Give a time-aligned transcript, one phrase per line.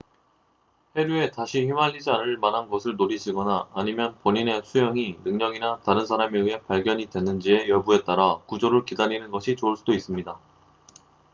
[0.97, 7.05] 해류에 다시 휘말리지 않을 만한 곳을 노리시거나 아니면 본인의 수영이 능력이나 다른 사람에 의해 발견이
[7.11, 10.39] 됐는지의 여부에 따라 구조를 기다리는 것이 좋을 수도 있습니다